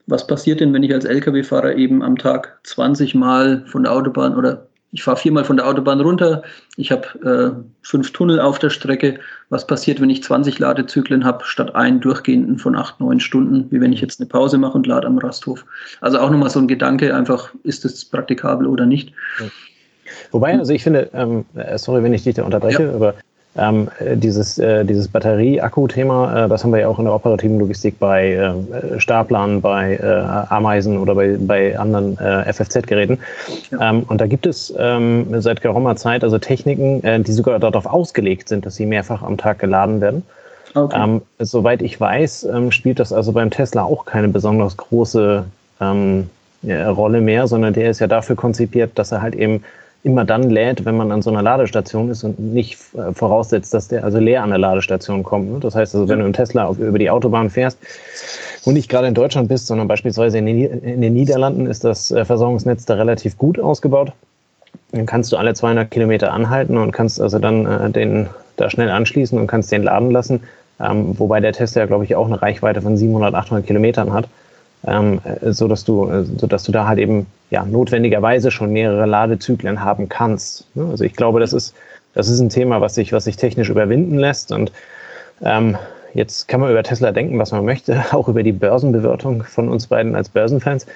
[0.08, 4.36] Was passiert denn, wenn ich als Lkw-Fahrer eben am Tag 20 Mal von der Autobahn
[4.36, 6.44] oder ich fahre viermal von der Autobahn runter,
[6.78, 9.20] ich habe äh, fünf Tunnel auf der Strecke.
[9.50, 13.82] Was passiert, wenn ich 20 Ladezyklen habe, statt einen durchgehenden von acht, neun Stunden, wie
[13.82, 15.66] wenn ich jetzt eine Pause mache und lade am Rasthof?
[16.02, 19.14] Also auch nochmal so ein Gedanke, einfach, ist das praktikabel oder nicht?
[20.32, 22.94] Wobei, also ich finde, ähm, äh, sorry, wenn ich dich da unterbreche, ja.
[22.94, 23.16] aber
[23.58, 28.00] ähm, dieses, äh, dieses Batterie-Akku-Thema, äh, das haben wir ja auch in der operativen Logistik
[28.00, 33.20] bei äh, Staplern, bei äh, Ameisen oder bei, bei anderen äh, FFZ-Geräten.
[33.72, 33.90] Ja.
[33.90, 37.86] Ähm, und da gibt es ähm, seit geraumer Zeit also Techniken, äh, die sogar darauf
[37.86, 40.24] ausgelegt sind, dass sie mehrfach am Tag geladen werden.
[40.74, 41.02] Okay.
[41.02, 45.46] Ähm, soweit ich weiß, ähm, spielt das also beim Tesla auch keine besonders große
[45.82, 46.30] ähm,
[46.64, 49.64] Rolle mehr, sondern der ist ja dafür konzipiert, dass er halt eben
[50.08, 53.90] immer dann lädt, wenn man an so einer Ladestation ist und nicht äh, voraussetzt, dass
[53.90, 55.52] der also leer an der Ladestation kommt.
[55.52, 55.60] Ne?
[55.60, 57.78] Das heißt also, wenn du im Tesla über die Autobahn fährst
[58.64, 62.10] und nicht gerade in Deutschland bist, sondern beispielsweise in den, in den Niederlanden, ist das
[62.12, 64.14] äh, Versorgungsnetz da relativ gut ausgebaut.
[64.94, 68.90] Dann kannst du alle 200 Kilometer anhalten und kannst also dann äh, den da schnell
[68.90, 70.44] anschließen und kannst den laden lassen.
[70.80, 74.30] Ähm, wobei der Tesla, glaube ich, auch eine Reichweite von 700, 800 Kilometern hat
[74.86, 79.06] ähm, so dass du, äh, so dass du da halt eben ja notwendigerweise schon mehrere
[79.06, 80.66] Ladezyklen haben kannst.
[80.76, 80.88] Ne?
[80.90, 81.74] Also ich glaube, das ist
[82.14, 84.72] das ist ein Thema, was sich was sich technisch überwinden lässt und
[85.42, 85.78] ähm,
[86.18, 89.86] Jetzt kann man über Tesla denken, was man möchte, auch über die Börsenbewertung von uns
[89.86, 90.88] beiden als Börsenfans.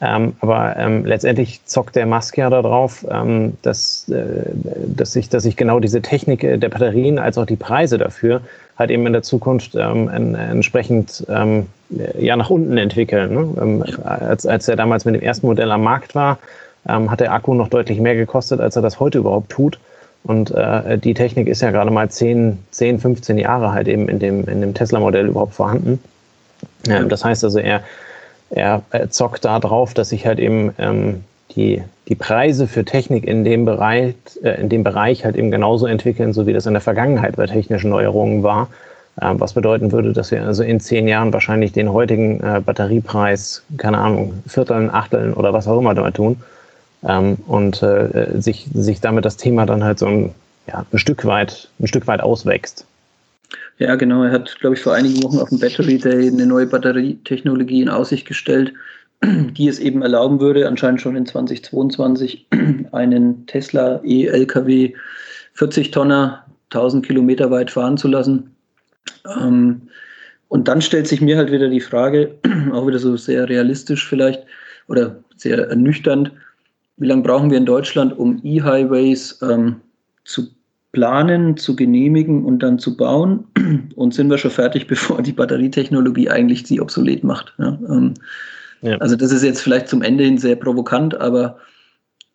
[0.00, 4.50] Ähm, aber ähm, letztendlich zockt der Musk ja darauf, ähm, dass, äh,
[4.86, 8.42] dass, sich, dass sich genau diese Technik der Batterien als auch die Preise dafür
[8.78, 11.66] halt eben in der Zukunft ähm, en, entsprechend ähm,
[12.18, 13.34] ja nach unten entwickeln.
[13.34, 13.48] Ne?
[13.60, 16.38] Ähm, als, als er damals mit dem ersten Modell am Markt war,
[16.86, 19.78] ähm, hat der Akku noch deutlich mehr gekostet, als er das heute überhaupt tut.
[20.24, 24.18] Und äh, die Technik ist ja gerade mal 10, 10, 15 Jahre halt eben in
[24.18, 26.00] dem, in dem Tesla-Modell überhaupt vorhanden.
[26.86, 27.82] Ja, das heißt also, er,
[28.50, 31.24] er zockt da drauf, dass sich halt eben ähm,
[31.56, 35.86] die, die Preise für Technik in dem, Bereich, äh, in dem Bereich halt eben genauso
[35.86, 38.68] entwickeln, so wie das in der Vergangenheit bei technischen Neuerungen war.
[39.20, 43.62] Äh, was bedeuten würde, dass wir also in zehn Jahren wahrscheinlich den heutigen äh, Batteriepreis,
[43.78, 46.42] keine Ahnung, Vierteln, Achteln oder was auch immer damit tun.
[47.06, 50.34] Ähm, und äh, sich, sich damit das Thema dann halt so ein,
[50.66, 52.86] ja, ein Stück weit, ein Stück weit auswächst.
[53.78, 54.22] Ja, genau.
[54.22, 57.88] Er hat, glaube ich, vor einigen Wochen auf dem Battery Day eine neue Batterietechnologie in
[57.88, 58.72] Aussicht gestellt,
[59.22, 62.46] die es eben erlauben würde, anscheinend schon in 2022
[62.92, 64.94] einen Tesla E-LKW
[65.54, 68.54] 40 Tonner 1000 Kilometer weit fahren zu lassen.
[69.38, 69.82] Ähm,
[70.48, 72.34] und dann stellt sich mir halt wieder die Frage,
[72.72, 74.42] auch wieder so sehr realistisch vielleicht
[74.88, 76.32] oder sehr ernüchternd,
[76.96, 79.80] wie lange brauchen wir in Deutschland, um E-Highways ähm,
[80.24, 80.48] zu
[80.96, 83.44] planen, zu genehmigen und dann zu bauen?
[83.96, 87.52] Und sind wir schon fertig, bevor die Batterietechnologie eigentlich sie obsolet macht?
[87.58, 88.14] Ja, ähm,
[88.80, 88.96] ja.
[88.96, 91.58] Also das ist jetzt vielleicht zum Ende hin sehr provokant, aber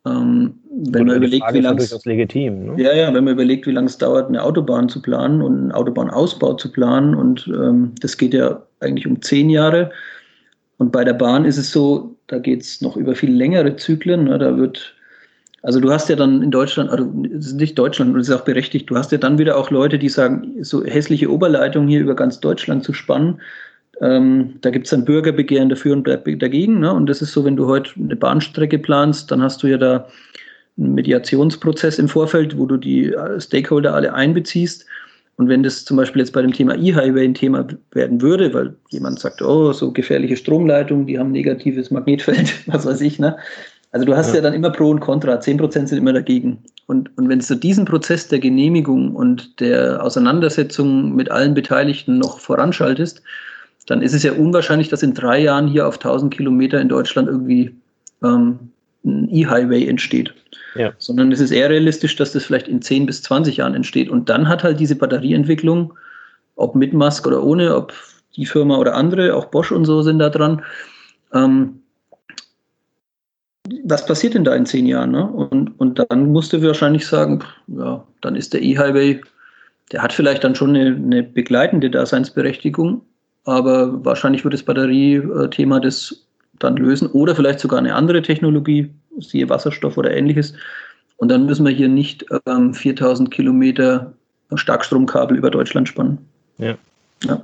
[0.05, 2.65] ähm, wenn man überlegt, wie lange es legitim.
[2.65, 2.83] Ne?
[2.83, 5.71] Ja, ja, wenn man überlegt, wie lange es dauert, eine Autobahn zu planen und einen
[5.71, 9.91] Autobahnausbau zu planen, und ähm, das geht ja eigentlich um zehn Jahre.
[10.77, 14.25] Und bei der Bahn ist es so, da geht es noch über viel längere Zyklen.
[14.25, 14.37] Ne?
[14.37, 14.95] Da wird,
[15.63, 18.97] also du hast ja dann in Deutschland, also nicht Deutschland, das ist auch berechtigt, du
[18.97, 22.83] hast ja dann wieder auch Leute, die sagen, so hässliche Oberleitungen hier über ganz Deutschland
[22.83, 23.39] zu spannen,
[24.01, 26.79] ähm, da gibt es dann Bürgerbegehren dafür und dagegen.
[26.79, 26.91] Ne?
[26.91, 30.07] Und das ist so, wenn du heute eine Bahnstrecke planst, dann hast du ja da
[30.77, 34.85] einen Mediationsprozess im Vorfeld, wo du die äh, Stakeholder alle einbeziehst.
[35.37, 38.75] Und wenn das zum Beispiel jetzt bei dem Thema E-Highway ein Thema werden würde, weil
[38.89, 43.37] jemand sagt, oh, so gefährliche Stromleitungen, die haben negatives Magnetfeld, was weiß ich, ne?
[43.91, 46.63] Also du hast ja, ja dann immer Pro und Contra, 10% sind immer dagegen.
[46.87, 52.39] Und, und wenn du diesen Prozess der Genehmigung und der Auseinandersetzung mit allen Beteiligten noch
[52.39, 53.21] voranschaltest,
[53.87, 57.27] dann ist es ja unwahrscheinlich, dass in drei Jahren hier auf 1000 Kilometer in Deutschland
[57.27, 57.75] irgendwie
[58.23, 58.59] ähm,
[59.03, 60.33] ein E-Highway entsteht.
[60.75, 60.93] Ja.
[60.97, 64.09] Sondern es ist eher realistisch, dass das vielleicht in 10 bis 20 Jahren entsteht.
[64.09, 65.93] Und dann hat halt diese Batterieentwicklung,
[66.55, 67.93] ob mit Musk oder ohne, ob
[68.37, 70.61] die Firma oder andere, auch Bosch und so sind da dran.
[71.33, 71.81] Ähm,
[73.83, 75.11] was passiert denn da in zehn Jahren?
[75.11, 75.25] Ne?
[75.25, 79.21] Und, und dann musst du wahrscheinlich sagen, ja, dann ist der E-Highway,
[79.91, 83.01] der hat vielleicht dann schon eine, eine begleitende Daseinsberechtigung,
[83.45, 86.25] aber wahrscheinlich wird das Batteriethema das
[86.59, 88.89] dann lösen oder vielleicht sogar eine andere Technologie,
[89.19, 90.53] siehe Wasserstoff oder ähnliches.
[91.17, 94.13] Und dann müssen wir hier nicht ähm, 4000 Kilometer
[94.53, 96.17] Starkstromkabel über Deutschland spannen.
[96.57, 96.75] Ja.
[97.23, 97.41] ja.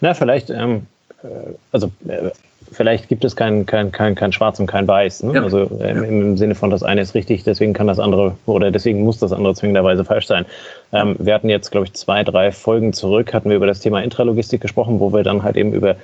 [0.00, 0.86] Na, vielleicht, ähm,
[1.22, 2.30] äh, also äh,
[2.72, 5.22] vielleicht gibt es kein, kein, kein, kein Schwarz und kein Weiß.
[5.22, 5.34] Ne?
[5.34, 5.42] Ja.
[5.42, 8.70] Also äh, im, im, Sinne von das eine ist richtig, deswegen kann das andere oder
[8.70, 10.46] deswegen muss das andere zwingenderweise falsch sein.
[10.92, 14.02] Ähm, wir hatten jetzt, glaube ich, zwei, drei Folgen zurück, hatten wir über das Thema
[14.02, 15.96] Intralogistik gesprochen, wo wir dann halt eben über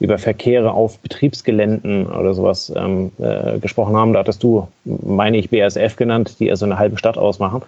[0.00, 4.14] über Verkehre auf Betriebsgeländen oder sowas ähm, äh, gesprochen haben.
[4.14, 7.62] Da hattest du, meine ich, BASF genannt, die also eine halbe Stadt ausmachen,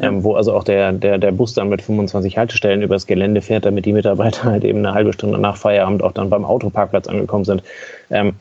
[0.00, 3.64] ähm, wo also auch der, der, der Bus dann mit 25 Haltestellen übers Gelände fährt,
[3.64, 7.44] damit die Mitarbeiter halt eben eine halbe Stunde nach Feierabend auch dann beim Autoparkplatz angekommen
[7.44, 7.62] sind.
[8.10, 8.34] Ähm,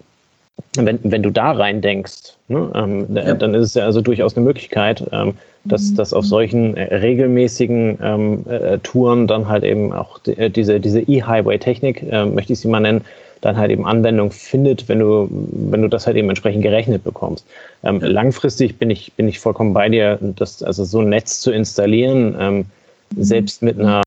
[0.76, 3.36] wenn, wenn du da rein denkst, ne, ähm, ja.
[3.36, 5.96] dann ist es ja also durchaus eine Möglichkeit, ähm, dass, mhm.
[5.96, 10.80] dass auf solchen äh, regelmäßigen ähm, äh, Touren dann halt eben auch die, äh, diese,
[10.80, 13.02] diese E-Highway-Technik, äh, möchte ich sie mal nennen,
[13.42, 17.46] dann halt eben Anwendung findet, wenn du, wenn du das halt eben entsprechend gerechnet bekommst.
[17.84, 18.00] Ähm.
[18.02, 22.36] Langfristig bin ich, bin ich vollkommen bei dir, das, also so ein Netz zu installieren,
[22.40, 22.56] ähm,
[23.16, 23.24] mhm.
[23.24, 24.04] selbst mit einer,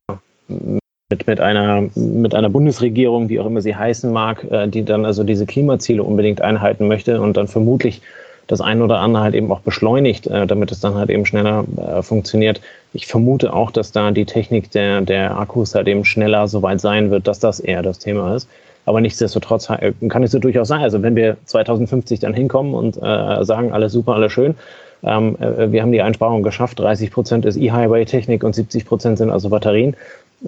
[0.47, 5.05] mit, mit einer, mit einer Bundesregierung, wie auch immer sie heißen mag, äh, die dann
[5.05, 8.01] also diese Klimaziele unbedingt einhalten möchte und dann vermutlich
[8.47, 11.63] das eine oder andere halt eben auch beschleunigt, äh, damit es dann halt eben schneller
[11.77, 12.59] äh, funktioniert.
[12.93, 17.11] Ich vermute auch, dass da die Technik der, der Akkus halt eben schneller soweit sein
[17.11, 18.49] wird, dass das eher das Thema ist.
[18.85, 20.81] Aber nichtsdestotrotz äh, kann es so durchaus sein.
[20.81, 24.55] Also wenn wir 2050 dann hinkommen und äh, sagen, alles super, alles schön,
[25.03, 29.29] ähm, äh, wir haben die Einsparung geschafft, 30 Prozent ist E-Highway-Technik und 70 Prozent sind
[29.29, 29.95] also Batterien,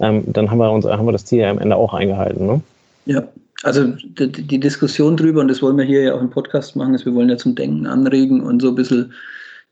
[0.00, 2.46] ähm, dann haben wir, uns, haben wir das Ziel ja am Ende auch eingehalten.
[2.46, 2.60] Ne?
[3.06, 3.24] Ja,
[3.62, 6.94] also die, die, Diskussion drüber, und das wollen wir hier ja auch im Podcast machen,
[6.94, 9.12] ist, wir wollen ja zum Denken anregen und so ein bisschen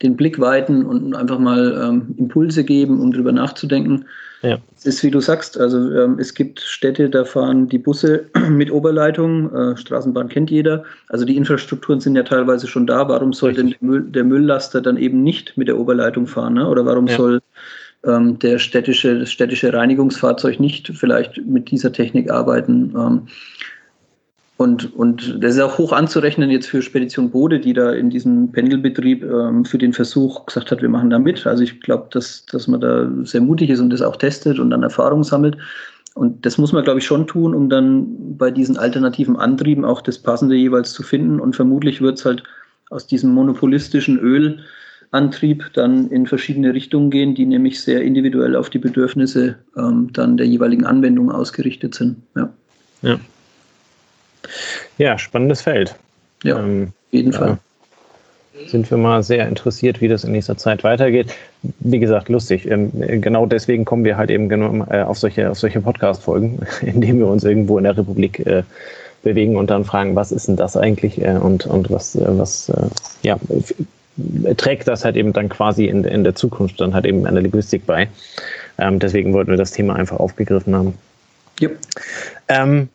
[0.02, 4.06] den Blick weiten und einfach mal ähm, Impulse geben, um drüber nachzudenken.
[4.42, 4.58] Ja.
[4.76, 8.72] Es ist, wie du sagst, also ähm, es gibt Städte, da fahren die Busse mit
[8.72, 10.84] Oberleitung, äh, Straßenbahn kennt jeder.
[11.08, 13.08] Also die Infrastrukturen sind ja teilweise schon da.
[13.08, 13.78] Warum soll Richtig.
[13.78, 16.54] denn der, Müll, der, Mülllaster dann eben nicht mit der Oberleitung fahren?
[16.54, 16.68] Ne?
[16.68, 17.16] Oder warum ja.
[17.16, 17.40] soll
[18.04, 22.92] ähm, der städtische, das städtische Reinigungsfahrzeug nicht vielleicht mit dieser Technik arbeiten?
[22.96, 23.28] Ähm,
[24.58, 28.52] und, und das ist auch hoch anzurechnen jetzt für Spedition Bode, die da in diesem
[28.52, 31.46] Pendelbetrieb ähm, für den Versuch gesagt hat, wir machen da mit.
[31.46, 34.70] Also ich glaube, dass, dass man da sehr mutig ist und das auch testet und
[34.70, 35.56] dann Erfahrung sammelt.
[36.14, 40.02] Und das muss man, glaube ich, schon tun, um dann bei diesen alternativen Antrieben auch
[40.02, 41.40] das Passende jeweils zu finden.
[41.40, 42.42] Und vermutlich wird es halt
[42.90, 48.78] aus diesem monopolistischen Ölantrieb dann in verschiedene Richtungen gehen, die nämlich sehr individuell auf die
[48.78, 52.18] Bedürfnisse ähm, dann der jeweiligen Anwendung ausgerichtet sind.
[52.36, 52.52] Ja.
[53.00, 53.18] ja.
[54.98, 55.94] Ja, spannendes Feld.
[56.42, 57.58] Ja, ähm, auf jeden Fall.
[58.66, 61.34] Sind wir mal sehr interessiert, wie das in nächster Zeit weitergeht.
[61.80, 62.70] Wie gesagt, lustig.
[62.70, 67.18] Ähm, genau deswegen kommen wir halt eben genau, äh, auf solche, auf solche Podcast-Folgen, indem
[67.18, 68.62] wir uns irgendwo in der Republik äh,
[69.22, 72.70] bewegen und dann fragen, was ist denn das eigentlich äh, und, und was, was
[73.22, 73.38] ja,
[74.56, 77.42] trägt das halt eben dann quasi in, in der Zukunft dann halt eben an der
[77.42, 78.08] Linguistik bei.
[78.78, 80.94] Ähm, deswegen wollten wir das Thema einfach aufgegriffen haben.
[81.60, 81.70] Ja.
[82.48, 82.88] Ähm,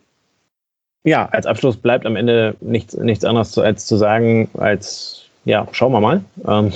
[1.04, 5.66] ja, als Abschluss bleibt am Ende nichts, nichts anderes zu, als zu sagen, als ja,
[5.72, 6.22] schauen wir mal.
[6.46, 6.72] Ähm,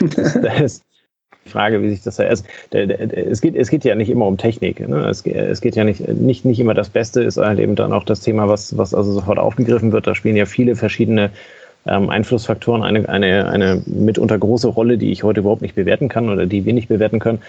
[0.42, 0.84] das ist
[1.44, 4.86] die Frage, wie sich das also, es geht, es geht ja nicht immer um Technik.
[4.86, 5.06] Ne?
[5.08, 8.04] Es, es geht ja nicht, nicht, nicht immer das Beste, ist halt eben dann auch
[8.04, 10.06] das Thema, was, was also sofort aufgegriffen wird.
[10.06, 11.30] Da spielen ja viele verschiedene
[11.88, 16.28] ähm, Einflussfaktoren eine, eine, eine mitunter große Rolle, die ich heute überhaupt nicht bewerten kann
[16.28, 17.40] oder die wir nicht bewerten können.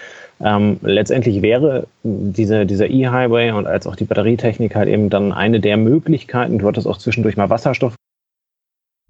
[0.42, 5.60] Ähm, letztendlich wäre diese, dieser E-Highway und als auch die Batterietechnik halt eben dann eine
[5.60, 7.94] der Möglichkeiten, du hattest auch zwischendurch mal Wasserstoff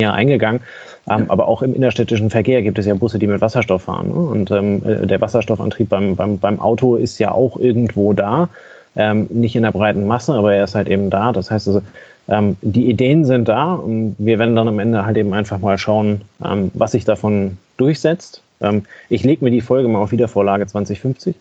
[0.00, 0.60] ja eingegangen,
[1.08, 4.08] ähm, aber auch im innerstädtischen Verkehr gibt es ja Busse, die mit Wasserstoff fahren.
[4.08, 4.14] Ne?
[4.14, 8.48] Und ähm, äh, der Wasserstoffantrieb beim, beim, beim Auto ist ja auch irgendwo da.
[8.96, 11.32] Ähm, nicht in der breiten Masse, aber er ist halt eben da.
[11.32, 11.82] Das heißt also,
[12.30, 15.76] ähm, die Ideen sind da und wir werden dann am Ende halt eben einfach mal
[15.76, 18.40] schauen, ähm, was sich davon durchsetzt.
[18.60, 21.34] Ähm, ich lege mir die Folge mal auf Wiedervorlage 2050.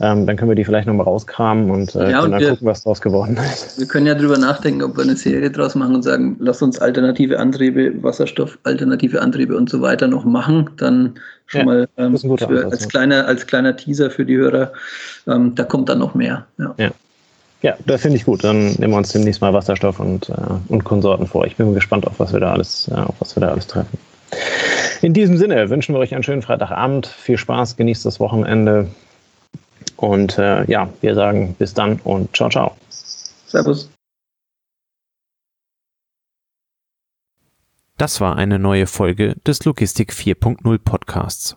[0.00, 2.66] Ähm, dann können wir die vielleicht nochmal rauskramen und, äh, ja, und dann wir, gucken,
[2.66, 3.78] was draus geworden ist.
[3.78, 6.80] Wir können ja drüber nachdenken, ob wir eine Serie draus machen und sagen, lass uns
[6.80, 10.70] alternative Antriebe, Wasserstoff, alternative Antriebe und so weiter noch machen.
[10.78, 11.14] Dann
[11.46, 14.72] schon ja, mal ähm, für, Ansatz, als, kleiner, als kleiner Teaser für die Hörer,
[15.28, 16.46] ähm, da kommt dann noch mehr.
[16.58, 16.74] Ja.
[16.78, 16.90] ja.
[17.62, 18.42] Ja, das finde ich gut.
[18.42, 20.34] Dann nehmen wir uns demnächst mal Wasserstoff und, äh,
[20.68, 21.46] und Konsorten vor.
[21.46, 23.98] Ich bin gespannt, auf was wir da alles, äh, auf was wir da alles treffen.
[25.00, 27.06] In diesem Sinne wünschen wir euch einen schönen Freitagabend.
[27.06, 28.88] Viel Spaß, genießt das Wochenende.
[29.96, 32.76] Und äh, ja, wir sagen bis dann und ciao, ciao.
[33.46, 33.88] Servus.
[37.96, 41.56] Das war eine neue Folge des Logistik 4.0 Podcasts.